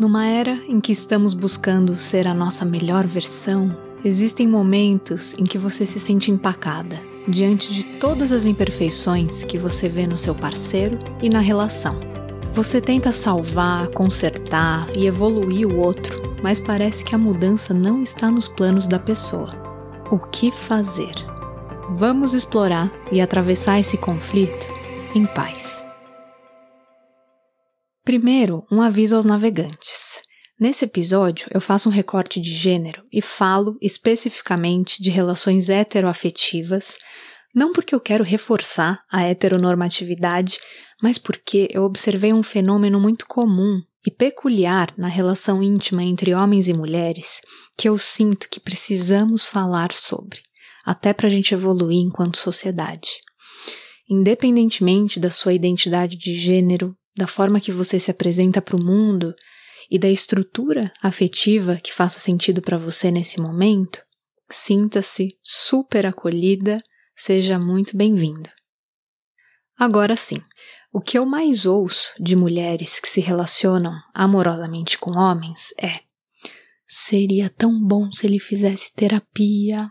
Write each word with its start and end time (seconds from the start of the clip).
Numa 0.00 0.26
era 0.26 0.52
em 0.66 0.80
que 0.80 0.92
estamos 0.92 1.34
buscando 1.34 1.94
ser 1.94 2.26
a 2.26 2.32
nossa 2.32 2.64
melhor 2.64 3.06
versão, 3.06 3.76
existem 4.02 4.48
momentos 4.48 5.34
em 5.34 5.44
que 5.44 5.58
você 5.58 5.84
se 5.84 6.00
sente 6.00 6.30
empacada 6.30 6.98
diante 7.28 7.70
de 7.70 7.84
todas 7.84 8.32
as 8.32 8.46
imperfeições 8.46 9.44
que 9.44 9.58
você 9.58 9.90
vê 9.90 10.06
no 10.06 10.16
seu 10.16 10.34
parceiro 10.34 10.98
e 11.20 11.28
na 11.28 11.40
relação. 11.40 12.00
Você 12.54 12.80
tenta 12.80 13.12
salvar, 13.12 13.88
consertar 13.88 14.88
e 14.96 15.06
evoluir 15.06 15.68
o 15.68 15.76
outro, 15.76 16.34
mas 16.42 16.58
parece 16.58 17.04
que 17.04 17.14
a 17.14 17.18
mudança 17.18 17.74
não 17.74 18.02
está 18.02 18.30
nos 18.30 18.48
planos 18.48 18.86
da 18.86 18.98
pessoa. 18.98 19.52
O 20.10 20.18
que 20.18 20.50
fazer? 20.50 21.12
Vamos 21.90 22.32
explorar 22.32 22.90
e 23.12 23.20
atravessar 23.20 23.78
esse 23.78 23.98
conflito 23.98 24.66
em 25.14 25.26
paz. 25.26 25.89
Primeiro, 28.10 28.66
um 28.68 28.82
aviso 28.82 29.14
aos 29.14 29.24
navegantes. 29.24 30.20
Nesse 30.58 30.84
episódio, 30.84 31.46
eu 31.54 31.60
faço 31.60 31.88
um 31.88 31.92
recorte 31.92 32.40
de 32.40 32.52
gênero 32.52 33.04
e 33.12 33.22
falo 33.22 33.78
especificamente 33.80 35.00
de 35.00 35.12
relações 35.12 35.68
heteroafetivas, 35.68 36.98
não 37.54 37.72
porque 37.72 37.94
eu 37.94 38.00
quero 38.00 38.24
reforçar 38.24 39.00
a 39.08 39.22
heteronormatividade, 39.22 40.58
mas 41.00 41.18
porque 41.18 41.68
eu 41.70 41.84
observei 41.84 42.32
um 42.32 42.42
fenômeno 42.42 42.98
muito 42.98 43.28
comum 43.28 43.80
e 44.04 44.10
peculiar 44.10 44.92
na 44.98 45.06
relação 45.06 45.62
íntima 45.62 46.02
entre 46.02 46.34
homens 46.34 46.66
e 46.66 46.74
mulheres 46.74 47.40
que 47.78 47.88
eu 47.88 47.96
sinto 47.96 48.48
que 48.50 48.58
precisamos 48.58 49.44
falar 49.44 49.92
sobre, 49.92 50.40
até 50.84 51.12
para 51.12 51.28
a 51.28 51.30
gente 51.30 51.54
evoluir 51.54 52.00
enquanto 52.00 52.38
sociedade. 52.38 53.20
Independentemente 54.10 55.20
da 55.20 55.30
sua 55.30 55.54
identidade 55.54 56.16
de 56.16 56.34
gênero, 56.34 56.96
da 57.20 57.26
forma 57.26 57.60
que 57.60 57.70
você 57.70 57.98
se 57.98 58.10
apresenta 58.10 58.62
para 58.62 58.74
o 58.74 58.82
mundo 58.82 59.34
e 59.90 59.98
da 59.98 60.08
estrutura 60.08 60.90
afetiva 61.02 61.76
que 61.76 61.92
faça 61.92 62.18
sentido 62.18 62.62
para 62.62 62.78
você 62.78 63.10
nesse 63.10 63.38
momento, 63.38 64.02
sinta-se 64.50 65.36
super 65.42 66.06
acolhida, 66.06 66.82
seja 67.14 67.58
muito 67.58 67.94
bem-vindo. 67.94 68.48
Agora 69.78 70.16
sim, 70.16 70.42
o 70.90 70.98
que 70.98 71.18
eu 71.18 71.26
mais 71.26 71.66
ouço 71.66 72.14
de 72.18 72.34
mulheres 72.34 72.98
que 72.98 73.08
se 73.08 73.20
relacionam 73.20 73.92
amorosamente 74.14 74.98
com 74.98 75.10
homens 75.10 75.74
é: 75.78 75.92
seria 76.86 77.50
tão 77.50 77.78
bom 77.86 78.10
se 78.10 78.26
ele 78.26 78.40
fizesse 78.40 78.94
terapia. 78.94 79.90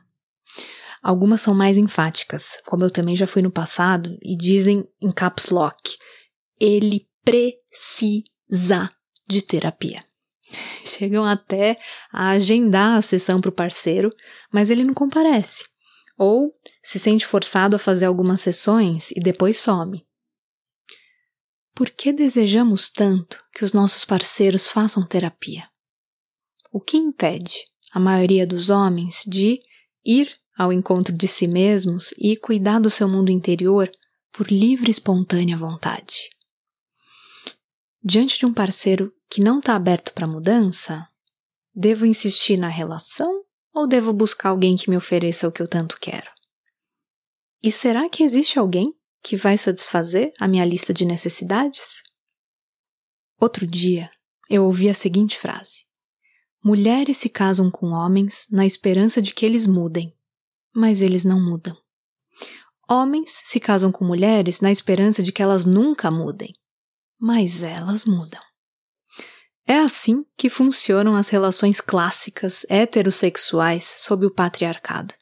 Algumas 1.04 1.42
são 1.42 1.54
mais 1.54 1.78
enfáticas, 1.78 2.60
como 2.66 2.84
eu 2.84 2.90
também 2.90 3.16
já 3.16 3.28
fui 3.28 3.44
no 3.44 3.52
passado, 3.52 4.18
e 4.24 4.36
dizem 4.36 4.84
em 5.00 5.12
caps 5.12 5.50
lock: 5.50 5.96
ele 6.60 7.09
precisa 7.24 8.92
de 9.28 9.42
terapia. 9.42 10.04
Chegam 10.84 11.26
até 11.26 11.78
a 12.12 12.32
agendar 12.32 12.98
a 12.98 13.02
sessão 13.02 13.40
para 13.40 13.50
o 13.50 13.54
parceiro, 13.54 14.12
mas 14.52 14.70
ele 14.70 14.84
não 14.84 14.94
comparece. 14.94 15.64
Ou 16.18 16.54
se 16.82 17.00
sente 17.00 17.26
forçado 17.26 17.76
a 17.76 17.80
fazer 17.80 18.06
algumas 18.06 18.42
sessões 18.42 19.12
e 19.12 19.20
depois 19.20 19.58
some. 19.60 20.06
Por 21.76 21.90
que 21.92 22.12
desejamos 22.12 22.90
tanto 22.90 23.42
que 23.54 23.64
os 23.64 23.72
nossos 23.72 24.04
parceiros 24.04 24.68
façam 24.68 25.06
terapia? 25.06 25.64
O 26.72 26.82
que 26.82 26.98
impede 26.98 27.66
a 27.94 28.00
maioria 28.00 28.46
dos 28.46 28.70
homens 28.70 29.24
de 29.26 29.62
ir 30.04 30.30
ao 30.58 30.74
encontro 30.74 31.16
de 31.16 31.28
si 31.28 31.48
mesmos 31.48 32.14
e 32.18 32.36
cuidar 32.36 32.80
do 32.80 32.90
seu 32.90 33.08
mundo 33.08 33.32
interior 33.32 33.90
por 34.34 34.52
livre 34.52 34.90
e 34.90 34.92
espontânea 34.92 35.58
vontade? 35.58 36.30
Diante 38.04 38.40
de 38.40 38.46
um 38.46 38.54
parceiro 38.54 39.14
que 39.30 39.42
não 39.42 39.60
está 39.60 39.76
aberto 39.76 40.14
para 40.14 40.26
mudança, 40.26 41.08
devo 41.76 42.06
insistir 42.06 42.56
na 42.56 42.70
relação 42.70 43.44
ou 43.74 43.86
devo 43.86 44.14
buscar 44.14 44.50
alguém 44.50 44.78
que 44.78 44.90
me 44.90 44.96
ofereça 44.96 45.48
o 45.48 45.52
que 45.52 45.62
eu 45.62 45.68
tanto 45.68 46.00
quero? 46.00 46.30
E 47.62 47.70
será 47.70 48.08
que 48.10 48.24
existe 48.24 48.58
alguém 48.58 48.96
que 49.22 49.36
vai 49.36 49.58
satisfazer 49.58 50.32
a 50.40 50.48
minha 50.48 50.64
lista 50.64 50.94
de 50.94 51.04
necessidades? 51.04 52.02
Outro 53.38 53.68
dia, 53.68 54.10
eu 54.50 54.64
ouvi 54.64 54.88
a 54.88 54.94
seguinte 54.94 55.38
frase: 55.38 55.86
Mulheres 56.64 57.18
se 57.18 57.28
casam 57.28 57.70
com 57.70 57.88
homens 57.88 58.48
na 58.50 58.66
esperança 58.66 59.22
de 59.22 59.34
que 59.34 59.46
eles 59.46 59.68
mudem, 59.68 60.16
mas 60.74 61.02
eles 61.02 61.26
não 61.26 61.40
mudam. 61.44 61.78
Homens 62.90 63.42
se 63.44 63.60
casam 63.60 63.92
com 63.92 64.06
mulheres 64.06 64.62
na 64.62 64.72
esperança 64.72 65.22
de 65.22 65.34
que 65.34 65.44
elas 65.44 65.66
nunca 65.66 66.10
mudem, 66.10 66.56
mas 67.20 67.64
elas 67.64 68.06
mudam. 68.06 68.42
É 69.68 69.78
assim 69.78 70.26
que 70.36 70.50
funcionam 70.50 71.16
as 71.16 71.30
relações 71.30 71.80
clássicas 71.80 72.66
heterossexuais 72.70 73.84
sob 74.00 74.26
o 74.26 74.32
patriarcado. 74.32 75.14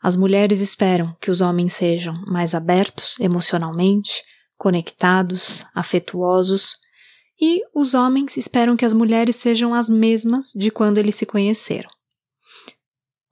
As 0.00 0.14
mulheres 0.14 0.60
esperam 0.60 1.16
que 1.20 1.30
os 1.30 1.40
homens 1.40 1.72
sejam 1.72 2.14
mais 2.26 2.54
abertos 2.54 3.18
emocionalmente, 3.18 4.22
conectados, 4.56 5.66
afetuosos, 5.74 6.76
e 7.40 7.62
os 7.74 7.94
homens 7.94 8.36
esperam 8.36 8.76
que 8.76 8.84
as 8.84 8.92
mulheres 8.92 9.36
sejam 9.36 9.74
as 9.74 9.88
mesmas 9.88 10.52
de 10.54 10.70
quando 10.70 10.98
eles 10.98 11.14
se 11.14 11.26
conheceram. 11.26 11.90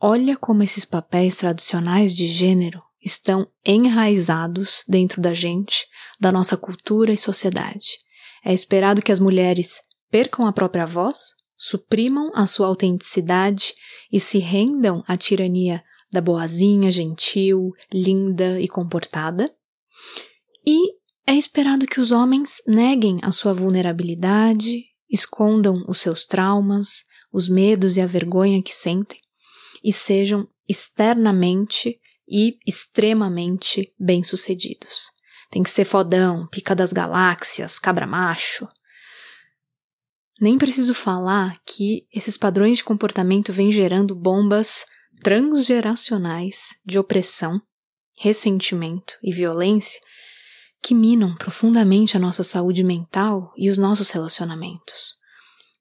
Olha 0.00 0.36
como 0.36 0.62
esses 0.62 0.84
papéis 0.84 1.36
tradicionais 1.36 2.14
de 2.14 2.26
gênero 2.26 2.82
estão 3.02 3.46
enraizados 3.64 4.84
dentro 4.88 5.20
da 5.20 5.32
gente, 5.32 5.86
da 6.20 6.32
nossa 6.32 6.56
cultura 6.56 7.12
e 7.12 7.18
sociedade. 7.18 7.98
É 8.44 8.52
esperado 8.52 9.02
que 9.02 9.12
as 9.12 9.20
mulheres 9.20 9.80
percam 10.10 10.46
a 10.46 10.52
própria 10.52 10.86
voz, 10.86 11.18
suprimam 11.56 12.30
a 12.34 12.46
sua 12.46 12.66
autenticidade 12.66 13.74
e 14.12 14.18
se 14.18 14.38
rendam 14.38 15.02
à 15.06 15.16
tirania 15.16 15.82
da 16.10 16.20
boazinha, 16.20 16.90
gentil, 16.90 17.72
linda 17.92 18.60
e 18.60 18.68
comportada. 18.68 19.52
E 20.66 20.94
é 21.26 21.34
esperado 21.34 21.86
que 21.86 22.00
os 22.00 22.10
homens 22.10 22.62
neguem 22.66 23.18
a 23.22 23.30
sua 23.30 23.52
vulnerabilidade, 23.52 24.84
escondam 25.10 25.84
os 25.86 26.00
seus 26.00 26.24
traumas, 26.24 27.04
os 27.32 27.48
medos 27.48 27.96
e 27.96 28.00
a 28.00 28.06
vergonha 28.06 28.62
que 28.62 28.74
sentem 28.74 29.20
e 29.82 29.92
sejam 29.92 30.48
externamente 30.68 31.98
e 32.28 32.58
extremamente 32.66 33.92
bem-sucedidos. 33.98 35.10
Tem 35.50 35.62
que 35.62 35.70
ser 35.70 35.84
fodão, 35.84 36.46
pica 36.48 36.74
das 36.74 36.92
galáxias, 36.92 37.78
cabra 37.78 38.06
macho. 38.06 38.68
Nem 40.40 40.58
preciso 40.58 40.94
falar 40.94 41.58
que 41.64 42.06
esses 42.12 42.36
padrões 42.36 42.78
de 42.78 42.84
comportamento 42.84 43.52
vêm 43.52 43.72
gerando 43.72 44.14
bombas 44.14 44.84
transgeracionais 45.22 46.78
de 46.84 46.98
opressão, 46.98 47.60
ressentimento 48.14 49.14
e 49.22 49.32
violência 49.32 50.00
que 50.80 50.94
minam 50.94 51.34
profundamente 51.36 52.16
a 52.16 52.20
nossa 52.20 52.42
saúde 52.42 52.84
mental 52.84 53.52
e 53.56 53.68
os 53.68 53.76
nossos 53.78 54.10
relacionamentos. 54.10 55.18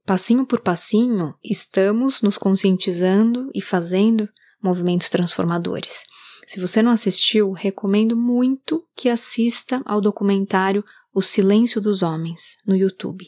Passinho 0.06 0.46
por 0.46 0.62
passinho, 0.62 1.36
estamos 1.44 2.22
nos 2.22 2.38
conscientizando 2.38 3.52
e 3.54 3.62
fazendo 3.62 4.28
movimentos 4.62 5.10
transformadores. 5.10 6.04
Se 6.48 6.62
você 6.62 6.82
não 6.82 6.92
assistiu, 6.92 7.52
recomendo 7.52 8.16
muito 8.16 8.88
que 8.96 9.10
assista 9.10 9.82
ao 9.86 10.00
documentário 10.00 10.82
O 11.14 11.22
Silêncio 11.22 11.82
dos 11.82 12.02
Homens 12.02 12.56
no 12.66 12.74
YouTube. 12.74 13.28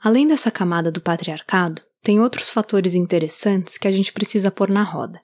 Além 0.00 0.28
dessa 0.28 0.48
camada 0.48 0.92
do 0.92 1.00
patriarcado, 1.00 1.82
tem 2.00 2.20
outros 2.20 2.50
fatores 2.50 2.94
interessantes 2.94 3.76
que 3.76 3.88
a 3.88 3.90
gente 3.90 4.12
precisa 4.12 4.48
pôr 4.48 4.70
na 4.70 4.84
roda. 4.84 5.20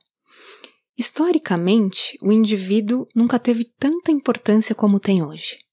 Historicamente, 0.99 2.19
o 2.21 2.33
indivíduo 2.33 3.07
nunca 3.15 3.39
teve 3.39 3.67
tanta 3.79 4.11
importância 4.11 4.75
como 4.75 4.99
tem 4.99 5.25
hoje. 5.25 5.66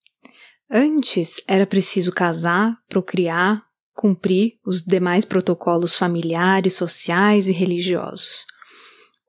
Antes 0.76 1.40
era 1.48 1.68
preciso 1.68 2.12
casar, 2.12 2.76
procriar, 2.90 3.64
cumprir 3.94 4.58
os 4.66 4.82
demais 4.82 5.24
protocolos 5.24 5.96
familiares, 5.96 6.74
sociais 6.74 7.48
e 7.48 7.52
religiosos. 7.52 8.44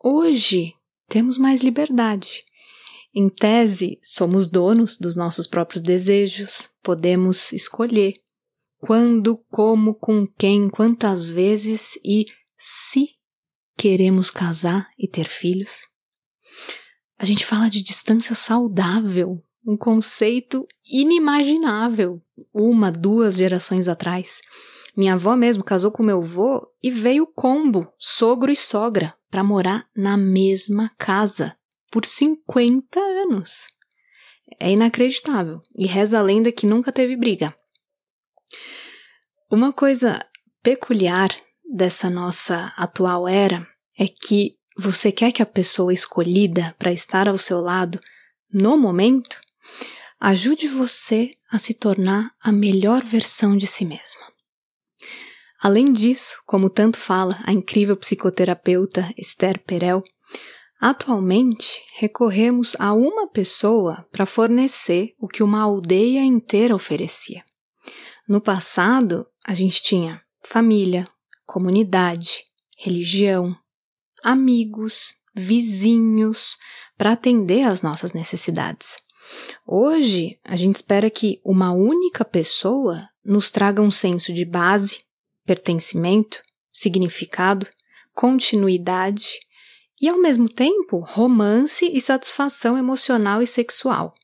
Hoje 0.02 0.72
temos 1.06 1.36
mais 1.36 1.60
liberdade. 1.60 2.42
Em 3.14 3.28
tese, 3.28 3.98
somos 4.02 4.46
donos 4.46 4.96
dos 4.96 5.14
nossos 5.14 5.46
próprios 5.46 5.82
desejos, 5.82 6.70
podemos 6.82 7.52
escolher 7.52 8.14
quando, 8.78 9.36
como, 9.50 9.94
com 9.94 10.26
quem, 10.26 10.70
quantas 10.70 11.26
vezes 11.26 11.90
e 12.02 12.24
se 12.56 13.10
queremos 13.76 14.30
casar 14.30 14.88
e 14.98 15.06
ter 15.06 15.28
filhos. 15.28 15.86
A 17.18 17.26
gente 17.26 17.44
fala 17.44 17.68
de 17.68 17.82
distância 17.82 18.34
saudável 18.34 19.44
um 19.66 19.76
conceito 19.76 20.66
inimaginável 20.84 22.20
uma, 22.52 22.90
duas 22.90 23.36
gerações 23.36 23.88
atrás. 23.88 24.40
Minha 24.96 25.14
avó 25.14 25.34
mesmo 25.36 25.64
casou 25.64 25.90
com 25.90 26.02
meu 26.02 26.22
avô 26.22 26.68
e 26.82 26.90
veio 26.90 27.26
combo, 27.26 27.92
sogro 27.98 28.52
e 28.52 28.56
sogra, 28.56 29.14
para 29.30 29.42
morar 29.42 29.88
na 29.96 30.16
mesma 30.16 30.90
casa. 30.98 31.56
por 31.90 32.04
50 32.04 32.98
anos. 32.98 33.68
É 34.58 34.68
inacreditável. 34.68 35.62
E 35.76 35.86
reza 35.86 36.18
a 36.18 36.22
lenda 36.22 36.50
que 36.50 36.66
nunca 36.66 36.90
teve 36.90 37.16
briga. 37.16 37.54
Uma 39.48 39.72
coisa 39.72 40.26
peculiar 40.60 41.30
dessa 41.64 42.10
nossa 42.10 42.72
atual 42.76 43.28
era 43.28 43.64
é 43.96 44.08
que 44.08 44.56
você 44.76 45.12
quer 45.12 45.30
que 45.30 45.40
a 45.40 45.46
pessoa 45.46 45.92
escolhida 45.92 46.74
para 46.80 46.92
estar 46.92 47.28
ao 47.28 47.38
seu 47.38 47.60
lado 47.60 48.00
no 48.52 48.76
momento 48.76 49.40
ajude 50.20 50.68
você 50.68 51.32
a 51.50 51.58
se 51.58 51.74
tornar 51.74 52.30
a 52.40 52.50
melhor 52.50 53.04
versão 53.04 53.56
de 53.56 53.66
si 53.66 53.84
mesma. 53.84 54.22
Além 55.60 55.92
disso, 55.92 56.36
como 56.44 56.68
tanto 56.68 56.98
fala 56.98 57.40
a 57.44 57.52
incrível 57.52 57.96
psicoterapeuta 57.96 59.12
Esther 59.16 59.62
Perel, 59.64 60.02
atualmente 60.80 61.82
recorremos 61.96 62.76
a 62.78 62.92
uma 62.92 63.28
pessoa 63.28 64.06
para 64.12 64.26
fornecer 64.26 65.14
o 65.18 65.26
que 65.26 65.42
uma 65.42 65.62
aldeia 65.62 66.22
inteira 66.22 66.74
oferecia. 66.74 67.42
No 68.28 68.40
passado, 68.40 69.26
a 69.44 69.54
gente 69.54 69.82
tinha 69.82 70.22
família, 70.42 71.08
comunidade, 71.46 72.44
religião, 72.78 73.56
amigos, 74.22 75.14
vizinhos, 75.34 76.56
para 76.96 77.12
atender 77.12 77.62
às 77.62 77.82
nossas 77.82 78.12
necessidades. 78.12 78.96
Hoje, 79.66 80.38
a 80.44 80.56
gente 80.56 80.76
espera 80.76 81.08
que 81.10 81.40
uma 81.44 81.72
única 81.72 82.24
pessoa 82.24 83.08
nos 83.24 83.50
traga 83.50 83.80
um 83.80 83.90
senso 83.90 84.32
de 84.32 84.44
base, 84.44 85.00
pertencimento, 85.44 86.42
significado, 86.72 87.66
continuidade 88.12 89.38
e, 90.00 90.08
ao 90.08 90.18
mesmo 90.18 90.48
tempo, 90.48 90.98
romance 90.98 91.90
e 91.92 92.00
satisfação 92.00 92.76
emocional 92.76 93.40
e 93.40 93.46
sexual. 93.46 94.14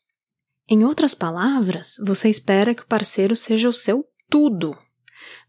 Em 0.69 0.85
outras 0.85 1.15
palavras, 1.15 1.97
você 2.05 2.29
espera 2.29 2.75
que 2.75 2.83
o 2.83 2.87
parceiro 2.87 3.35
seja 3.35 3.69
o 3.69 3.73
seu 3.73 4.05
tudo. 4.29 4.77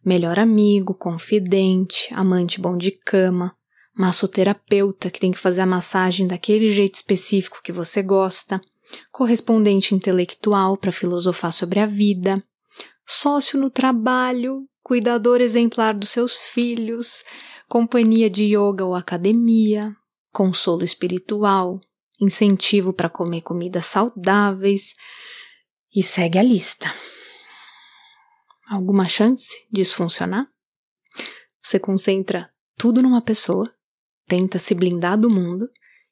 Melhor 0.03 0.39
amigo, 0.39 0.95
confidente, 0.95 2.11
amante 2.13 2.59
bom 2.59 2.75
de 2.75 2.91
cama, 2.91 3.55
massoterapeuta 3.93 5.11
que 5.11 5.19
tem 5.19 5.31
que 5.31 5.37
fazer 5.37 5.61
a 5.61 5.65
massagem 5.65 6.25
daquele 6.25 6.71
jeito 6.71 6.95
específico 6.95 7.61
que 7.63 7.71
você 7.71 8.01
gosta, 8.01 8.59
correspondente 9.11 9.93
intelectual 9.95 10.77
para 10.77 10.91
filosofar 10.91 11.51
sobre 11.51 11.79
a 11.79 11.85
vida, 11.85 12.43
sócio 13.05 13.59
no 13.59 13.69
trabalho, 13.69 14.67
cuidador 14.83 15.41
exemplar 15.41 15.93
dos 15.93 16.09
seus 16.09 16.35
filhos, 16.35 17.23
companhia 17.67 18.29
de 18.29 18.43
yoga 18.43 18.85
ou 18.85 18.95
academia, 18.95 19.95
consolo 20.31 20.83
espiritual, 20.83 21.79
incentivo 22.19 22.93
para 22.93 23.09
comer 23.09 23.41
comidas 23.41 23.85
saudáveis 23.85 24.93
e 25.93 26.03
segue 26.03 26.37
a 26.37 26.43
lista. 26.43 26.93
Alguma 28.69 29.07
chance 29.07 29.53
disso 29.71 29.97
funcionar? 29.97 30.47
Você 31.61 31.79
concentra 31.79 32.49
tudo 32.77 33.01
numa 33.01 33.21
pessoa, 33.21 33.73
tenta 34.27 34.57
se 34.57 34.73
blindar 34.73 35.19
do 35.19 35.29
mundo, 35.29 35.69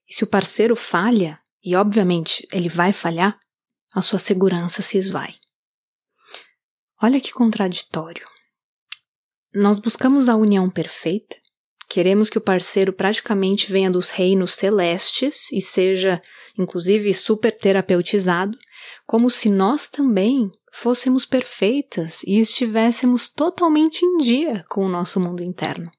e 0.07 0.13
se 0.13 0.23
o 0.23 0.27
parceiro 0.27 0.75
falha, 0.75 1.39
e 1.63 1.75
obviamente 1.75 2.47
ele 2.51 2.69
vai 2.69 2.93
falhar, 2.93 3.37
a 3.93 4.01
sua 4.01 4.19
segurança 4.19 4.81
se 4.81 4.97
esvai. 4.97 5.33
Olha 7.01 7.19
que 7.19 7.31
contraditório. 7.31 8.27
Nós 9.53 9.79
buscamos 9.79 10.29
a 10.29 10.35
união 10.35 10.69
perfeita, 10.69 11.35
queremos 11.89 12.29
que 12.29 12.37
o 12.37 12.41
parceiro 12.41 12.93
praticamente 12.93 13.71
venha 13.71 13.89
dos 13.89 14.09
reinos 14.09 14.53
celestes 14.53 15.51
e 15.51 15.59
seja, 15.59 16.21
inclusive, 16.57 17.13
super 17.13 17.57
terapeutizado, 17.57 18.57
como 19.07 19.29
se 19.29 19.49
nós 19.49 19.87
também 19.87 20.51
fôssemos 20.71 21.25
perfeitas 21.25 22.21
e 22.23 22.39
estivéssemos 22.39 23.27
totalmente 23.27 24.05
em 24.05 24.17
dia 24.17 24.63
com 24.69 24.85
o 24.85 24.89
nosso 24.89 25.19
mundo 25.19 25.41
interno. 25.41 25.89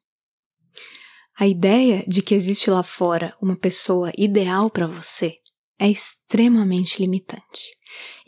A 1.37 1.49
ideia 1.49 2.05
de 2.07 2.23
que 2.23 2.35
existe 2.35 2.71
lá 2.71 2.83
fora 2.83 3.35
uma 3.41 3.57
pessoa 3.57 4.12
ideal 4.17 4.71
para 4.71 4.87
você 4.87 5.41
é 5.81 5.88
extremamente 5.88 7.00
limitante 7.00 7.75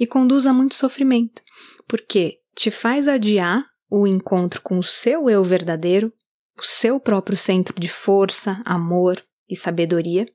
e 0.01 0.07
conduz 0.07 0.47
a 0.47 0.55
muito 0.55 0.75
sofrimento, 0.75 1.43
porque 1.87 2.41
te 2.57 2.71
faz 2.71 3.07
adiar 3.07 3.65
o 3.91 4.07
encontro 4.07 4.63
com 4.63 4.79
o 4.79 4.83
seu 4.83 5.29
eu 5.29 5.45
verdadeiro, 5.45 6.11
o 6.59 6.63
seu 6.63 6.99
próprio 6.99 7.37
centro 7.37 7.79
de 7.79 7.89
força, 7.89 8.63
amor 8.65 9.23
e 9.47 9.55
sabedoria, 9.55 10.27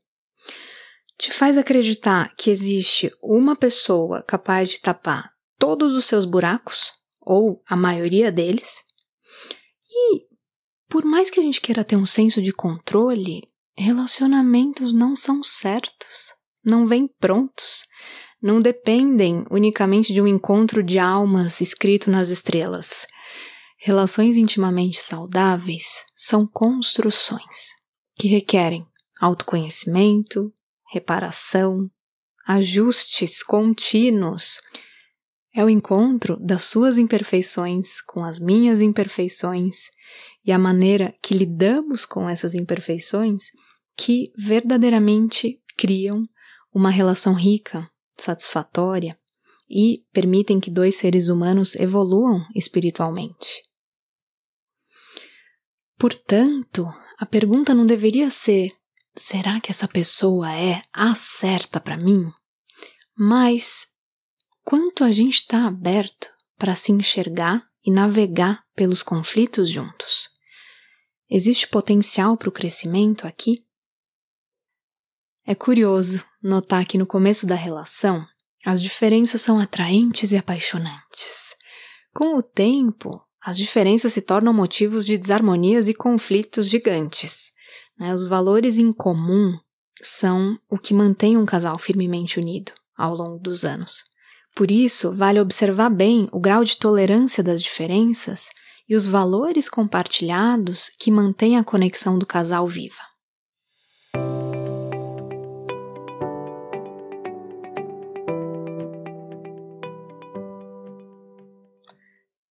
te 1.17 1.31
faz 1.31 1.57
acreditar 1.57 2.35
que 2.35 2.51
existe 2.51 3.11
uma 3.21 3.55
pessoa 3.55 4.21
capaz 4.21 4.69
de 4.69 4.79
tapar 4.79 5.31
todos 5.57 5.95
os 5.95 6.05
seus 6.05 6.23
buracos, 6.23 6.93
ou 7.19 7.63
a 7.67 7.75
maioria 7.75 8.31
deles, 8.31 8.83
e 9.89 10.27
por 10.87 11.03
mais 11.03 11.31
que 11.31 11.39
a 11.39 11.43
gente 11.43 11.59
queira 11.59 11.83
ter 11.83 11.95
um 11.97 12.05
senso 12.05 12.41
de 12.41 12.53
controle, 12.53 13.51
relacionamentos 13.75 14.93
não 14.93 15.15
são 15.15 15.43
certos 15.43 16.36
não 16.67 16.85
vêm 16.85 17.07
prontos, 17.07 17.85
não 18.41 18.61
dependem 18.61 19.45
unicamente 19.49 20.13
de 20.13 20.21
um 20.21 20.27
encontro 20.27 20.83
de 20.83 20.99
almas 20.99 21.61
escrito 21.61 22.11
nas 22.11 22.29
estrelas. 22.29 23.07
Relações 23.79 24.37
intimamente 24.37 24.99
saudáveis 24.99 26.03
são 26.15 26.45
construções 26.45 27.73
que 28.15 28.27
requerem 28.27 28.85
autoconhecimento, 29.19 30.53
reparação, 30.91 31.89
ajustes 32.45 33.41
contínuos. 33.41 34.59
É 35.55 35.63
o 35.63 35.69
encontro 35.69 36.37
das 36.39 36.65
suas 36.65 36.97
imperfeições 36.97 38.01
com 38.01 38.23
as 38.23 38.39
minhas 38.39 38.81
imperfeições 38.81 39.89
e 40.45 40.51
a 40.51 40.59
maneira 40.59 41.15
que 41.21 41.33
lidamos 41.33 42.05
com 42.05 42.29
essas 42.29 42.53
imperfeições 42.53 43.45
que 43.95 44.25
verdadeiramente 44.37 45.61
criam 45.77 46.27
uma 46.77 46.91
relação 46.91 47.33
rica, 47.33 47.89
satisfatória 48.19 49.19
e 49.67 50.05
permitem 50.13 50.59
que 50.59 50.69
dois 50.69 50.95
seres 50.95 51.27
humanos 51.27 51.75
evoluam 51.75 52.45
espiritualmente. 52.55 53.63
Portanto, 55.97 56.85
a 57.17 57.25
pergunta 57.25 57.73
não 57.73 57.83
deveria 57.83 58.29
ser: 58.29 58.69
será 59.15 59.59
que 59.59 59.71
essa 59.71 59.87
pessoa 59.87 60.53
é 60.53 60.83
a 60.93 61.15
certa 61.15 61.79
para 61.79 61.97
mim? 61.97 62.31
Mas 63.17 63.87
quanto 64.63 65.03
a 65.03 65.11
gente 65.11 65.39
está 65.39 65.65
aberto 65.65 66.29
para 66.59 66.75
se 66.75 66.91
enxergar 66.91 67.67
e 67.83 67.91
navegar 67.91 68.63
pelos 68.75 69.01
conflitos 69.01 69.67
juntos? 69.71 70.29
Existe 71.27 71.67
potencial 71.67 72.37
para 72.37 72.49
o 72.49 72.51
crescimento 72.51 73.25
aqui? 73.25 73.66
É 75.49 75.55
curioso 75.55 76.21
notar 76.43 76.85
que 76.85 76.97
no 76.97 77.05
começo 77.05 77.47
da 77.47 77.55
relação 77.55 78.27
as 78.65 78.81
diferenças 78.81 79.39
são 79.39 79.61
atraentes 79.61 80.33
e 80.33 80.37
apaixonantes. 80.37 81.55
Com 82.13 82.35
o 82.35 82.43
tempo, 82.43 83.21
as 83.41 83.55
diferenças 83.57 84.11
se 84.11 84.21
tornam 84.21 84.53
motivos 84.53 85.05
de 85.05 85.17
desarmonias 85.17 85.87
e 85.87 85.93
conflitos 85.93 86.67
gigantes. 86.67 87.53
Né? 87.97 88.13
Os 88.13 88.27
valores 88.27 88.77
em 88.77 88.91
comum 88.91 89.57
são 90.01 90.59
o 90.69 90.77
que 90.77 90.93
mantém 90.93 91.37
um 91.37 91.45
casal 91.45 91.79
firmemente 91.79 92.37
unido 92.37 92.73
ao 92.97 93.15
longo 93.15 93.39
dos 93.39 93.63
anos. 93.63 94.03
Por 94.53 94.69
isso, 94.69 95.15
vale 95.15 95.39
observar 95.39 95.89
bem 95.89 96.27
o 96.33 96.41
grau 96.41 96.65
de 96.65 96.75
tolerância 96.75 97.41
das 97.41 97.63
diferenças 97.63 98.49
e 98.89 98.97
os 98.97 99.07
valores 99.07 99.69
compartilhados 99.69 100.91
que 100.99 101.09
mantêm 101.09 101.57
a 101.57 101.63
conexão 101.63 102.19
do 102.19 102.25
casal 102.25 102.67
viva. 102.67 103.06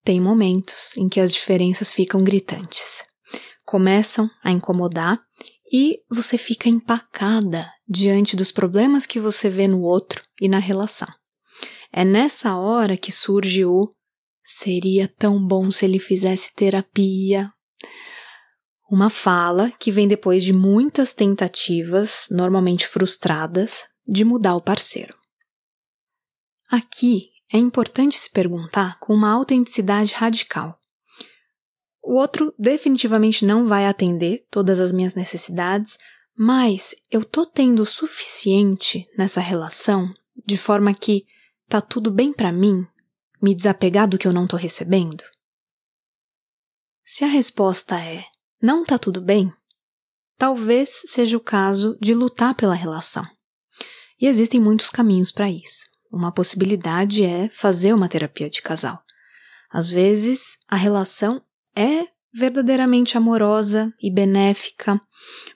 Tem 0.07 0.21
momentos 0.21 0.95
em 0.95 1.09
que 1.09 1.19
as 1.19 1.33
diferenças 1.33 1.91
ficam 1.91 2.23
gritantes. 2.23 3.03
Começam 3.65 4.29
a 4.41 4.49
incomodar 4.49 5.19
e 5.69 5.99
você 6.09 6.37
fica 6.37 6.69
empacada 6.69 7.69
diante 7.85 8.33
dos 8.33 8.49
problemas 8.49 9.05
que 9.05 9.19
você 9.19 9.49
vê 9.49 9.67
no 9.67 9.81
outro 9.81 10.23
e 10.39 10.47
na 10.47 10.59
relação. 10.59 11.09
É 11.91 12.05
nessa 12.05 12.55
hora 12.55 12.95
que 12.95 13.11
surge 13.11 13.65
o 13.65 13.93
seria 14.41 15.13
tão 15.19 15.45
bom 15.45 15.69
se 15.71 15.83
ele 15.83 15.99
fizesse 15.99 16.55
terapia. 16.55 17.51
Uma 18.89 19.09
fala 19.09 19.71
que 19.71 19.91
vem 19.91 20.07
depois 20.07 20.41
de 20.41 20.53
muitas 20.53 21.13
tentativas, 21.13 22.27
normalmente 22.31 22.87
frustradas, 22.87 23.85
de 24.07 24.23
mudar 24.23 24.55
o 24.55 24.61
parceiro. 24.61 25.13
Aqui 26.71 27.31
é 27.51 27.57
importante 27.57 28.17
se 28.17 28.29
perguntar 28.29 28.99
com 28.99 29.13
uma 29.13 29.31
autenticidade 29.31 30.13
radical. 30.13 30.79
O 32.01 32.15
outro 32.15 32.53
definitivamente 32.57 33.45
não 33.45 33.67
vai 33.67 33.85
atender 33.85 34.45
todas 34.49 34.79
as 34.79 34.91
minhas 34.91 35.15
necessidades, 35.15 35.97
Mas 36.39 36.93
eu 37.09 37.25
tô 37.25 37.47
tendo 37.47 37.81
o 37.81 37.85
suficiente 37.85 39.09
nessa 39.17 39.41
relação 39.41 40.13
de 40.45 40.55
forma 40.55 40.93
que 40.93 41.25
tá 41.67 41.81
tudo 41.81 42.11
bem 42.11 42.31
para 42.31 42.51
mim 42.51 42.85
me 43.41 43.55
desapegar 43.55 44.07
do 44.07 44.19
que 44.19 44.27
eu 44.27 44.33
não 44.33 44.45
tô 44.45 44.55
recebendo? 44.55 45.23
Se 47.03 47.23
a 47.23 47.27
resposta 47.27 47.99
é 47.99 48.23
não 48.61 48.83
tá 48.83 48.99
tudo 48.99 49.19
bem, 49.19 49.51
talvez 50.37 50.89
seja 51.07 51.37
o 51.37 51.41
caso 51.41 51.97
de 51.99 52.13
lutar 52.13 52.55
pela 52.55 52.75
relação. 52.75 53.25
E 54.21 54.27
existem 54.27 54.61
muitos 54.61 54.91
caminhos 54.91 55.31
para 55.31 55.49
isso. 55.49 55.85
Uma 56.17 56.31
possibilidade 56.31 57.23
é 57.23 57.47
fazer 57.49 57.93
uma 57.93 58.09
terapia 58.09 58.49
de 58.49 58.59
casal. 58.59 59.03
Às 59.69 59.87
vezes, 59.87 60.57
a 60.67 60.75
relação 60.75 61.43
é 61.75 62.07
verdadeiramente 62.33 63.15
amorosa 63.15 63.93
e 64.01 64.11
benéfica, 64.11 64.99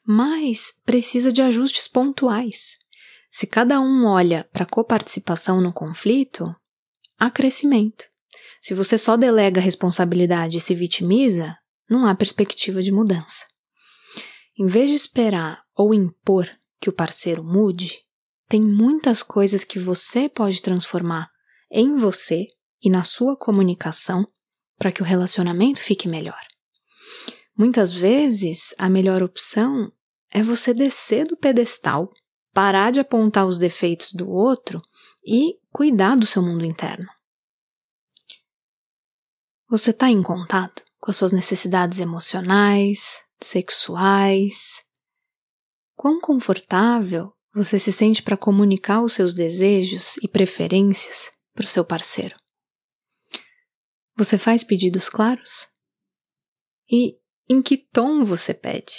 mas 0.06 0.72
precisa 0.86 1.32
de 1.32 1.42
ajustes 1.42 1.88
pontuais. 1.88 2.78
Se 3.32 3.48
cada 3.48 3.82
um 3.82 4.06
olha 4.06 4.48
para 4.54 4.62
a 4.62 4.68
coparticipação 4.68 5.60
no 5.60 5.74
conflito, 5.74 6.56
há 7.18 7.32
crescimento. 7.32 8.06
Se 8.62 8.76
você 8.76 9.00
só 9.00 9.18
delega 9.18 9.60
a 9.60 9.64
responsabilidade 9.64 10.60
e 10.60 10.62
se 10.62 10.76
vitimiza, 10.76 11.58
não 11.90 12.06
há 12.06 12.14
perspectiva 12.14 12.84
de 12.84 12.92
mudança. 12.92 13.48
Em 14.60 14.68
vez 14.68 14.92
de 14.92 14.96
esperar 14.96 15.64
ou 15.76 15.92
impor 15.92 16.48
que 16.80 16.88
o 16.88 16.94
parceiro 16.94 17.44
mude, 17.44 17.98
tem 18.52 18.62
muitas 18.62 19.24
coisas 19.24 19.64
que 19.64 19.80
você 19.80 20.28
pode 20.28 20.62
transformar 20.62 21.32
em 21.72 21.96
você 21.96 22.48
e 22.84 22.90
na 22.90 23.02
sua 23.02 23.38
comunicação 23.38 24.28
para 24.78 24.92
que 24.92 25.02
o 25.02 25.06
relacionamento 25.06 25.80
fique 25.80 26.06
melhor. 26.06 26.42
Muitas 27.58 27.94
vezes, 27.94 28.76
a 28.78 28.90
melhor 28.90 29.24
opção 29.24 29.90
é 30.30 30.44
você 30.44 30.74
descer 30.74 31.26
do 31.26 31.38
pedestal, 31.38 32.12
parar 32.52 32.92
de 32.92 33.00
apontar 33.00 33.46
os 33.46 33.58
defeitos 33.58 34.12
do 34.12 34.30
outro 34.30 34.82
e 35.26 35.58
cuidar 35.72 36.18
do 36.18 36.26
seu 36.26 36.42
mundo 36.42 36.66
interno. 36.66 37.08
Você 39.70 39.92
está 39.92 40.10
em 40.10 40.22
contato 40.22 40.84
com 41.00 41.10
as 41.10 41.16
suas 41.16 41.32
necessidades 41.32 42.02
emocionais, 42.02 43.24
sexuais? 43.40 44.84
Quão 45.96 46.20
confortável 46.20 47.34
você 47.54 47.78
se 47.78 47.92
sente 47.92 48.24
para 48.24 48.38
comunicar 48.38 49.02
os 49.02 49.14
seus 49.14 49.34
desejos 49.34 50.18
e 50.18 50.28
preferências 50.28 51.32
para 51.54 51.64
o 51.64 51.68
seu 51.68 51.84
parceiro? 51.84 52.36
Você 54.16 54.38
faz 54.38 54.64
pedidos 54.64 55.10
claros? 55.10 55.68
E 56.90 57.18
em 57.50 57.62
que 57.62 57.78
tom 57.78 58.24
você 58.24 58.54
pede? 58.54 58.94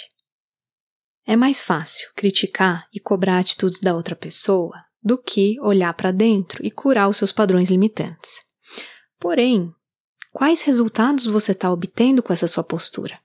É 1.25 1.35
mais 1.35 1.61
fácil 1.61 2.11
criticar 2.15 2.87
e 2.93 2.99
cobrar 2.99 3.39
atitudes 3.39 3.79
da 3.79 3.95
outra 3.95 4.15
pessoa 4.15 4.83
do 5.01 5.17
que 5.17 5.59
olhar 5.61 5.93
para 5.93 6.11
dentro 6.11 6.65
e 6.65 6.71
curar 6.71 7.09
os 7.09 7.17
seus 7.17 7.31
padrões 7.31 7.69
limitantes. 7.69 8.41
Porém, 9.19 9.73
quais 10.31 10.61
resultados 10.61 11.25
você 11.25 11.53
está 11.53 11.71
obtendo 11.71 12.21
com 12.21 12.33
essa 12.33 12.47
sua 12.47 12.63
postura? 12.63 13.19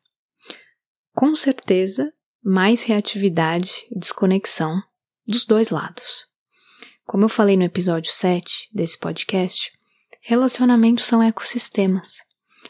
Com 1.12 1.34
certeza, 1.34 2.12
mais 2.42 2.84
reatividade 2.84 3.86
e 3.90 3.98
desconexão 3.98 4.80
dos 5.28 5.44
dois 5.44 5.68
lados. 5.68 6.26
Como 7.04 7.24
eu 7.24 7.28
falei 7.28 7.56
no 7.56 7.64
episódio 7.64 8.10
7 8.10 8.70
desse 8.72 8.98
podcast, 8.98 9.70
relacionamentos 10.22 11.04
são 11.04 11.22
ecossistemas. 11.22 12.08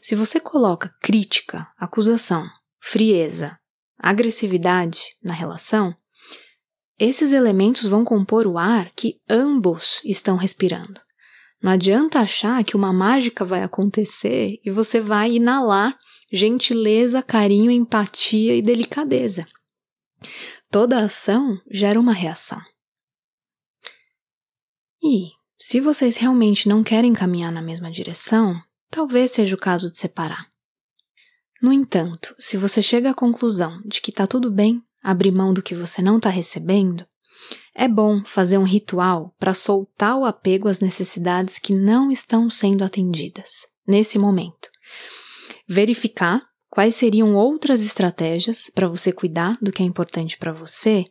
Se 0.03 0.17
você 0.17 0.41
coloca 0.41 0.93
crítica, 1.01 1.69
acusação, 1.79 2.45
frieza, 2.81 3.57
agressividade 3.97 5.01
na 5.23 5.33
relação, 5.33 5.95
esses 6.99 7.33
elementos 7.33 7.87
vão 7.87 8.05
compor 8.05 8.47
o 8.47 8.59
ar 8.59 8.91
que 8.97 9.21
ambos 9.31 10.01
estão 10.05 10.37
respirando. 10.37 11.01
Não 11.63 11.71
adianta 11.71 12.19
achar 12.21 12.63
que 12.65 12.77
uma 12.77 12.93
mágica 12.93 13.45
vai 13.45 13.63
acontecer 13.63 14.61
e 14.65 14.71
você 14.71 15.01
vai 15.01 15.33
inalar 15.33 15.97
gentileza, 16.33 17.23
carinho, 17.23 17.71
empatia 17.71 18.57
e 18.57 18.63
delicadeza. 18.63 19.47
Toda 20.71 21.03
ação 21.03 21.59
gera 21.71 21.99
uma 21.99 22.13
reação. 22.13 22.61
E, 25.03 25.31
se 25.59 25.81
vocês 25.81 26.19
realmente 26.19 26.69
não 26.69 26.85
querem 26.85 27.15
caminhar 27.15 27.51
na 27.51 27.63
mesma 27.63 27.91
direção, 27.91 28.55
talvez 28.91 29.31
seja 29.31 29.55
o 29.55 29.59
caso 29.59 29.91
de 29.91 29.97
separar. 29.97 30.47
No 31.63 31.73
entanto, 31.73 32.35
se 32.39 32.57
você 32.57 32.83
chega 32.83 33.11
à 33.11 33.15
conclusão 33.15 33.81
de 33.85 34.01
que 34.01 34.11
está 34.11 34.27
tudo 34.27 34.51
bem 34.51 34.83
abrir 35.03 35.33
mão 35.33 35.55
do 35.55 35.63
que 35.63 35.75
você 35.75 36.03
não 36.03 36.19
está 36.19 36.29
recebendo, 36.29 37.07
é 37.75 37.89
bom 37.89 38.23
fazer 38.25 38.59
um 38.59 38.65
ritual 38.65 39.35
para 39.39 39.55
soltar 39.55 40.17
o 40.17 40.25
apego 40.25 40.69
às 40.69 40.81
necessidades 40.81 41.59
que 41.59 41.73
não 41.73 42.11
estão 42.11 42.51
sendo 42.51 42.85
atendidas 42.85 43.67
nesse 43.87 44.19
momento. 44.19 44.69
Verificar 45.67 46.48
quais 46.71 46.95
seriam 46.95 47.35
outras 47.35 47.85
estratégias 47.85 48.71
para 48.75 48.89
você 48.89 49.13
cuidar 49.13 49.59
do 49.61 49.73
que 49.73 49.83
é 49.83 49.87
importante 49.87 50.37
para 50.37 50.53
você 50.53 51.05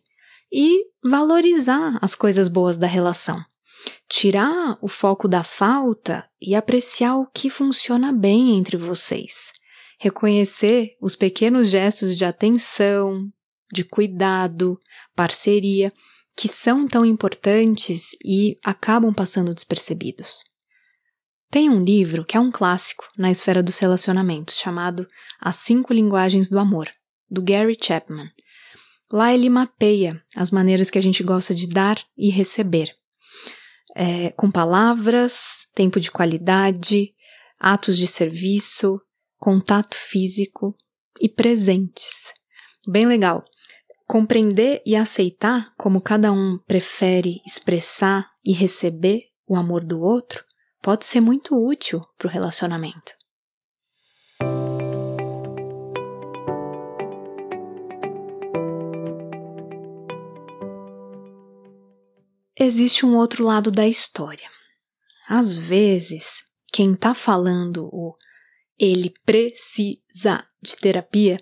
e 0.51 0.85
valorizar 1.03 1.97
as 2.01 2.15
coisas 2.15 2.47
boas 2.47 2.77
da 2.77 2.87
relação. 2.87 3.43
Tirar 4.09 4.77
o 4.81 4.87
foco 4.87 5.27
da 5.27 5.43
falta 5.43 6.27
e 6.41 6.55
apreciar 6.55 7.17
o 7.17 7.27
que 7.27 7.49
funciona 7.49 8.11
bem 8.11 8.57
entre 8.57 8.77
vocês. 8.77 9.53
Reconhecer 9.99 10.95
os 11.01 11.15
pequenos 11.15 11.69
gestos 11.69 12.15
de 12.15 12.23
atenção, 12.23 13.31
de 13.71 13.83
cuidado, 13.83 14.79
parceria, 15.15 15.91
que 16.35 16.47
são 16.47 16.87
tão 16.87 17.05
importantes 17.05 18.15
e 18.23 18.59
acabam 18.63 19.13
passando 19.13 19.53
despercebidos. 19.53 20.46
Tem 21.49 21.69
um 21.69 21.81
livro 21.81 22.25
que 22.25 22.35
é 22.35 22.39
um 22.39 22.51
clássico 22.51 23.05
na 23.17 23.31
esfera 23.31 23.63
dos 23.63 23.77
relacionamentos, 23.77 24.57
chamado 24.57 25.07
As 25.39 25.55
Cinco 25.55 25.93
Linguagens 25.93 26.49
do 26.49 26.59
Amor, 26.59 26.89
do 27.29 27.41
Gary 27.41 27.77
Chapman. 27.81 28.29
Lá 29.09 29.33
ele 29.33 29.49
mapeia 29.49 30.21
as 30.35 30.51
maneiras 30.51 30.89
que 30.89 30.97
a 30.97 31.01
gente 31.01 31.23
gosta 31.23 31.55
de 31.55 31.69
dar 31.69 32.03
e 32.17 32.29
receber. 32.29 32.93
É, 33.95 34.31
com 34.31 34.51
palavras, 34.51 35.67
tempo 35.73 36.01
de 36.01 36.11
qualidade, 36.11 37.13
atos 37.57 37.97
de 37.97 38.07
serviço, 38.07 39.01
contato 39.37 39.95
físico 39.95 40.75
e 41.19 41.29
presentes. 41.29 42.33
Bem 42.85 43.05
legal. 43.05 43.45
Compreender 44.05 44.81
e 44.85 44.95
aceitar 44.95 45.73
como 45.77 46.01
cada 46.01 46.31
um 46.31 46.59
prefere 46.67 47.41
expressar 47.45 48.29
e 48.43 48.51
receber 48.51 49.29
o 49.47 49.55
amor 49.55 49.83
do 49.83 50.01
outro 50.01 50.46
pode 50.81 51.05
ser 51.05 51.21
muito 51.21 51.55
útil 51.55 52.01
para 52.17 52.27
o 52.27 52.31
relacionamento. 52.31 53.13
Existe 62.59 63.05
um 63.05 63.15
outro 63.15 63.45
lado 63.45 63.69
da 63.69 63.87
história. 63.87 64.49
Às 65.29 65.53
vezes, 65.53 66.43
quem 66.71 66.93
está 66.93 67.13
falando 67.13 67.87
o 67.91 68.15
ele 68.79 69.13
precisa 69.25 70.47
de 70.61 70.77
terapia 70.77 71.41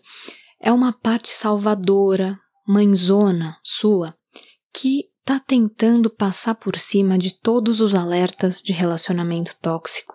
é 0.60 0.72
uma 0.72 0.94
parte 0.94 1.30
salvadora, 1.30 2.40
mãezona 2.68 3.60
sua, 3.64 4.18
que 4.74 5.10
está 5.26 5.40
tentando 5.40 6.08
passar 6.08 6.54
por 6.54 6.78
cima 6.78 7.18
de 7.18 7.34
todos 7.34 7.82
os 7.82 7.96
alertas 7.96 8.62
de 8.62 8.72
relacionamento 8.72 9.58
tóxico 9.60 10.14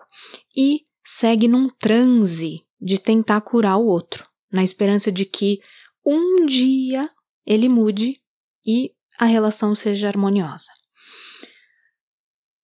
e 0.55 0.83
segue 1.03 1.49
num 1.49 1.67
transe 1.67 2.61
de 2.79 2.97
tentar 2.97 3.41
curar 3.41 3.75
o 3.75 3.85
outro, 3.85 4.25
na 4.49 4.63
esperança 4.63 5.11
de 5.11 5.25
que 5.25 5.59
um 6.05 6.45
dia 6.45 7.09
ele 7.45 7.67
mude 7.67 8.21
e 8.65 8.93
a 9.19 9.25
relação 9.25 9.75
seja 9.75 10.07
harmoniosa. 10.07 10.71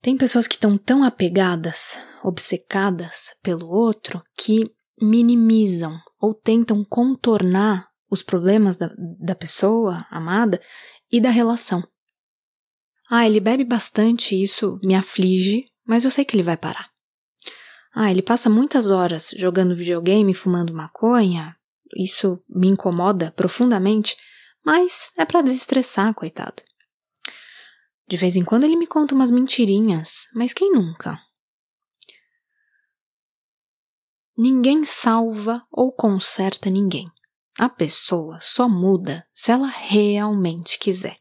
Tem 0.02 0.16
pessoas 0.16 0.48
que 0.48 0.56
estão 0.56 0.78
tão 0.78 1.04
apegadas, 1.04 1.98
obcecadas 2.24 3.36
pelo 3.44 3.68
outro, 3.68 4.24
que 4.38 4.72
minimizam 5.02 6.00
ou 6.18 6.34
tentam 6.34 6.86
contornar 6.86 7.90
os 8.10 8.24
problemas 8.24 8.78
da, 8.78 8.90
da 9.20 9.36
pessoa 9.36 10.08
amada 10.10 10.62
e 11.12 11.20
da 11.20 11.30
relação. 11.30 11.84
Ah, 13.10 13.26
ele 13.26 13.40
bebe 13.40 13.64
bastante, 13.64 14.36
isso 14.36 14.80
me 14.84 14.94
aflige, 14.94 15.66
mas 15.86 16.04
eu 16.04 16.12
sei 16.12 16.26
que 16.26 16.36
ele 16.36 16.44
vai 16.44 16.58
parar. 16.58 16.90
Ah, 17.96 18.12
ele 18.12 18.22
passa 18.22 18.50
muitas 18.50 18.92
horas 18.92 19.32
jogando 19.36 19.76
videogame 19.76 20.34
fumando 20.34 20.74
maconha, 20.74 21.56
isso 21.96 22.44
me 22.50 22.68
incomoda 22.68 23.32
profundamente, 23.32 24.16
mas 24.64 25.10
é 25.18 25.26
para 25.26 25.42
desestressar, 25.42 26.14
coitado. 26.14 26.62
De 28.08 28.18
vez 28.18 28.36
em 28.36 28.44
quando 28.44 28.66
ele 28.66 28.76
me 28.76 28.88
conta 28.88 29.16
umas 29.16 29.32
mentirinhas, 29.32 30.28
mas 30.34 30.54
quem 30.54 30.72
nunca? 30.72 31.20
Ninguém 34.38 34.84
salva 34.84 35.66
ou 35.72 35.92
conserta 35.92 36.70
ninguém. 36.70 37.10
A 37.58 37.68
pessoa 37.68 38.38
só 38.40 38.70
muda 38.70 39.26
se 39.34 39.52
ela 39.52 39.68
realmente 39.68 40.78
quiser. 40.78 41.18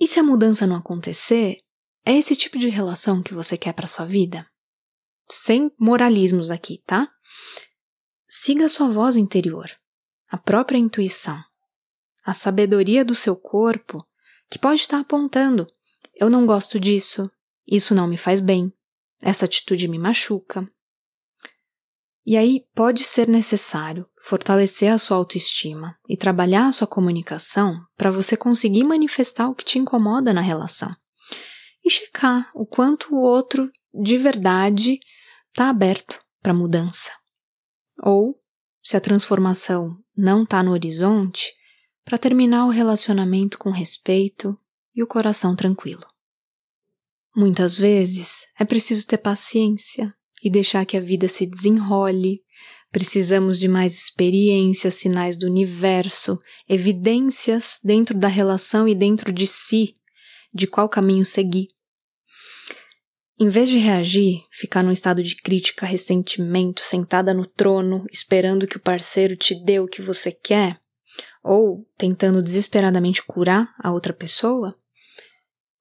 E 0.00 0.06
se 0.06 0.20
a 0.20 0.22
mudança 0.22 0.66
não 0.66 0.76
acontecer, 0.76 1.58
é 2.04 2.12
esse 2.16 2.36
tipo 2.36 2.58
de 2.58 2.68
relação 2.68 3.22
que 3.22 3.34
você 3.34 3.58
quer 3.58 3.72
para 3.72 3.86
sua 3.86 4.06
vida? 4.06 4.46
Sem 5.28 5.70
moralismos 5.78 6.50
aqui, 6.50 6.82
tá? 6.86 7.10
Siga 8.28 8.66
a 8.66 8.68
sua 8.68 8.88
voz 8.88 9.16
interior, 9.16 9.70
a 10.28 10.38
própria 10.38 10.78
intuição, 10.78 11.42
a 12.24 12.32
sabedoria 12.32 13.04
do 13.04 13.14
seu 13.14 13.34
corpo 13.34 14.06
que 14.48 14.58
pode 14.58 14.80
estar 14.80 15.00
apontando: 15.00 15.66
eu 16.14 16.30
não 16.30 16.46
gosto 16.46 16.78
disso, 16.78 17.30
isso 17.66 17.94
não 17.94 18.06
me 18.06 18.16
faz 18.16 18.40
bem, 18.40 18.72
essa 19.20 19.44
atitude 19.44 19.88
me 19.88 19.98
machuca, 19.98 20.70
e 22.24 22.36
aí 22.36 22.66
pode 22.74 23.02
ser 23.02 23.28
necessário 23.28 24.07
fortalecer 24.22 24.92
a 24.92 24.98
sua 24.98 25.16
autoestima 25.16 25.96
e 26.08 26.16
trabalhar 26.16 26.66
a 26.66 26.72
sua 26.72 26.86
comunicação 26.86 27.80
para 27.96 28.10
você 28.10 28.36
conseguir 28.36 28.84
manifestar 28.84 29.48
o 29.48 29.54
que 29.54 29.64
te 29.64 29.78
incomoda 29.78 30.32
na 30.32 30.40
relação. 30.40 30.94
E 31.84 31.90
checar 31.90 32.50
o 32.54 32.66
quanto 32.66 33.14
o 33.14 33.18
outro 33.18 33.70
de 33.94 34.18
verdade 34.18 34.98
está 35.48 35.68
aberto 35.68 36.20
para 36.42 36.54
mudança. 36.54 37.10
Ou, 38.02 38.40
se 38.82 38.96
a 38.96 39.00
transformação 39.00 39.98
não 40.16 40.42
está 40.42 40.62
no 40.62 40.72
horizonte, 40.72 41.52
para 42.04 42.16
terminar 42.16 42.66
o 42.66 42.70
relacionamento 42.70 43.58
com 43.58 43.70
respeito 43.70 44.58
e 44.94 45.02
o 45.02 45.06
coração 45.06 45.54
tranquilo. 45.54 46.06
Muitas 47.36 47.76
vezes 47.76 48.46
é 48.58 48.64
preciso 48.64 49.06
ter 49.06 49.18
paciência 49.18 50.14
e 50.42 50.50
deixar 50.50 50.86
que 50.86 50.96
a 50.96 51.00
vida 51.00 51.28
se 51.28 51.46
desenrole. 51.46 52.42
Precisamos 52.90 53.58
de 53.58 53.68
mais 53.68 53.94
experiências, 53.94 54.94
sinais 54.94 55.36
do 55.36 55.46
universo, 55.46 56.38
evidências 56.68 57.80
dentro 57.84 58.16
da 58.16 58.28
relação 58.28 58.88
e 58.88 58.94
dentro 58.94 59.32
de 59.32 59.46
si, 59.46 59.96
de 60.52 60.66
qual 60.66 60.88
caminho 60.88 61.24
seguir. 61.24 61.68
Em 63.38 63.48
vez 63.48 63.68
de 63.68 63.78
reagir, 63.78 64.40
ficar 64.50 64.82
num 64.82 64.90
estado 64.90 65.22
de 65.22 65.36
crítica, 65.36 65.86
ressentimento, 65.86 66.80
sentada 66.80 67.32
no 67.32 67.46
trono, 67.46 68.04
esperando 68.10 68.66
que 68.66 68.78
o 68.78 68.80
parceiro 68.80 69.36
te 69.36 69.54
dê 69.54 69.78
o 69.78 69.86
que 69.86 70.02
você 70.02 70.32
quer, 70.32 70.80
ou 71.44 71.86
tentando 71.96 72.42
desesperadamente 72.42 73.22
curar 73.22 73.72
a 73.78 73.92
outra 73.92 74.12
pessoa, 74.12 74.76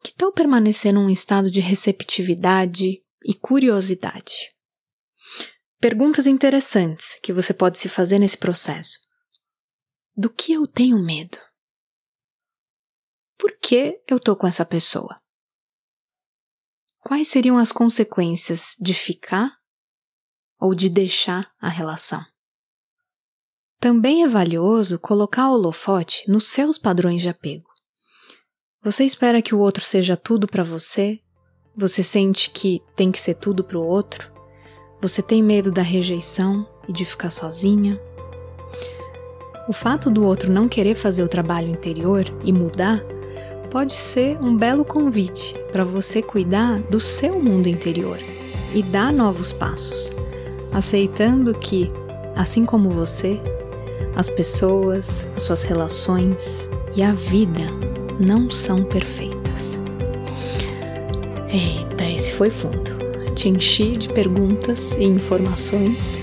que 0.04 0.14
tal 0.14 0.32
permanecer 0.32 0.94
num 0.94 1.10
estado 1.10 1.50
de 1.50 1.60
receptividade, 1.60 3.02
e 3.28 3.34
curiosidade. 3.34 4.56
Perguntas 5.80 6.26
interessantes 6.26 7.20
que 7.22 7.32
você 7.32 7.54
pode 7.54 7.78
se 7.78 7.88
fazer 7.88 8.20
nesse 8.20 8.38
processo. 8.38 8.98
Do 10.16 10.30
que 10.30 10.52
eu 10.52 10.66
tenho 10.66 10.98
medo? 10.98 11.38
Por 13.38 13.58
que 13.60 14.02
eu 14.08 14.20
tô 14.20 14.36
com 14.36 14.48
essa 14.48 14.66
pessoa? 14.66 15.16
Quais 17.00 17.28
seriam 17.28 17.58
as 17.58 17.72
consequências 17.72 18.76
de 18.80 18.94
ficar 18.94 19.56
ou 20.60 20.74
de 20.74 20.90
deixar 20.90 21.54
a 21.60 21.70
relação? 21.70 22.26
Também 23.80 24.24
é 24.24 24.28
valioso 24.28 24.98
colocar 24.98 25.50
o 25.50 25.54
holofote 25.54 26.30
nos 26.30 26.48
seus 26.48 26.80
padrões 26.80 27.22
de 27.22 27.30
apego. 27.30 27.70
Você 28.82 29.06
espera 29.06 29.42
que 29.42 29.54
o 29.54 29.60
outro 29.60 29.84
seja 29.84 30.18
tudo 30.18 30.48
para 30.48 30.64
você 30.64 31.22
você 31.80 32.02
sente 32.02 32.50
que 32.50 32.82
tem 32.96 33.12
que 33.12 33.20
ser 33.20 33.36
tudo 33.36 33.64
para 33.64 33.78
o 33.78 33.86
outro? 33.86 34.37
Você 35.00 35.22
tem 35.22 35.44
medo 35.44 35.72
da 35.72 35.84
rejeição 35.84 36.66
e 36.88 36.92
de 36.92 37.06
ficar 37.06 37.30
sozinha? 37.30 38.02
O 39.70 39.74
fato 39.74 40.10
do 40.10 40.26
outro 40.26 40.52
não 40.52 40.68
querer 40.68 40.96
fazer 40.96 41.22
o 41.22 41.28
trabalho 41.28 41.70
interior 41.70 42.26
e 42.44 42.52
mudar 42.52 43.04
pode 43.70 43.96
ser 43.96 44.40
um 44.44 44.58
belo 44.58 44.84
convite 44.84 45.54
para 45.72 45.84
você 45.84 46.20
cuidar 46.20 46.80
do 46.84 47.00
seu 47.00 47.40
mundo 47.40 47.68
interior 47.68 48.18
e 48.74 48.82
dar 48.82 49.14
novos 49.14 49.54
passos, 49.54 50.10
aceitando 50.74 51.54
que, 51.54 51.92
assim 52.36 52.66
como 52.66 52.90
você, 52.90 53.40
as 54.16 54.28
pessoas, 54.28 55.28
as 55.36 55.44
suas 55.44 55.64
relações 55.64 56.68
e 56.96 57.04
a 57.04 57.12
vida 57.12 57.70
não 58.20 58.50
são 58.50 58.84
perfeitas. 58.84 59.78
Eita, 61.50 62.04
esse 62.04 62.34
foi 62.34 62.50
fundo. 62.50 62.97
Te 63.38 63.50
enchi 63.50 63.96
de 63.98 64.10
perguntas 64.10 64.94
e 64.94 65.04
informações. 65.04 66.18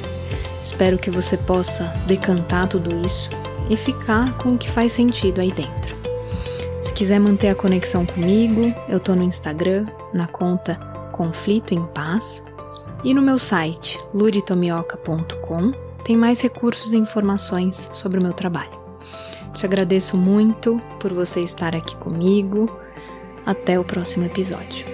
Espero 0.64 0.98
que 0.98 1.12
você 1.12 1.36
possa 1.36 1.84
decantar 2.08 2.68
tudo 2.68 3.06
isso 3.06 3.30
e 3.70 3.76
ficar 3.76 4.36
com 4.36 4.54
o 4.54 4.58
que 4.58 4.68
faz 4.68 4.90
sentido 4.90 5.40
aí 5.40 5.52
dentro. 5.52 5.94
Se 6.82 6.92
quiser 6.92 7.20
manter 7.20 7.50
a 7.50 7.54
conexão 7.54 8.04
comigo, 8.04 8.74
eu 8.88 8.98
tô 8.98 9.14
no 9.14 9.22
Instagram, 9.22 9.86
na 10.12 10.26
conta 10.26 10.74
Conflito 11.12 11.72
em 11.72 11.86
Paz, 11.86 12.42
e 13.04 13.14
no 13.14 13.22
meu 13.22 13.38
site 13.38 13.96
luritomioca.com 14.12 15.70
tem 16.02 16.16
mais 16.16 16.40
recursos 16.40 16.92
e 16.92 16.96
informações 16.96 17.88
sobre 17.92 18.18
o 18.18 18.22
meu 18.22 18.32
trabalho. 18.32 18.76
Te 19.52 19.64
agradeço 19.64 20.16
muito 20.16 20.82
por 20.98 21.12
você 21.12 21.42
estar 21.42 21.76
aqui 21.76 21.96
comigo. 21.96 22.68
Até 23.46 23.78
o 23.78 23.84
próximo 23.84 24.24
episódio. 24.24 24.93